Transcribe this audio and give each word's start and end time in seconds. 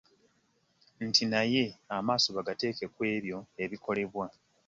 Nti 1.07 1.23
naye 1.31 1.63
amaaso 1.95 2.27
bagateeke 2.37 2.85
ku 2.93 2.99
ebyo 3.13 3.37
ebikolebwa 3.63 4.25